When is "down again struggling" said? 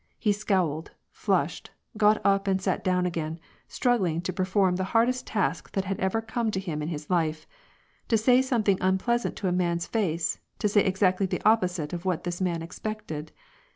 2.83-4.19